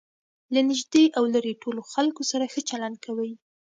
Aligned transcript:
له 0.53 0.59
نژدې 0.69 1.05
او 1.17 1.23
ليري 1.33 1.53
ټولو 1.63 1.81
خلکو 1.93 2.21
سره 2.31 2.45
ښه 2.51 2.61
چلند 2.69 2.95
کوئ! 3.05 3.31